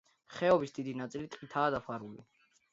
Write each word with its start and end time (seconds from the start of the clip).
ხეობის 0.37 0.73
დიდი 0.77 0.95
ნაწილი 1.03 1.31
ტყითაა 1.37 1.77
დაფარული. 1.79 2.29